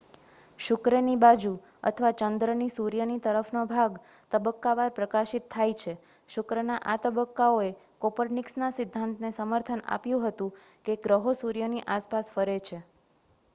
શુક્રની 0.59 1.17
બાજુ 1.17 1.49
અથવા 1.89 2.09
ચંદ્રની 2.21 2.69
સૂર્યની 2.71 3.17
તરફનો 3.19 3.61
ભાગ 3.67 3.99
તબક્કાવાર 4.31 4.89
પ્રકાશિત 4.93 5.45
થાય 5.49 5.75
છે. 5.75 5.93
શુક્રના 6.29 6.79
આ 6.85 6.97
તબક્કાઓએ 7.03 7.69
કોપરનિકસના 8.01 8.71
સિદ્ધાંતને 8.73 9.31
સમર્થન 9.33 9.87
આપ્યું 9.89 10.25
હતું 10.27 10.55
કે 10.85 11.01
ગ્રહો 11.03 11.35
સૂર્યની 11.35 11.87
આસપાસ 11.89 12.33
ફરે 12.33 12.57
છે 12.61 12.77